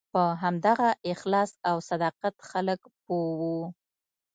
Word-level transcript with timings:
په 0.13 0.21
همدغه 0.43 0.89
اخلاص 1.13 1.51
او 1.69 1.75
صداقت 1.89 2.35
خلک 2.49 2.81
پوه 3.03 3.29
وو. 3.39 3.61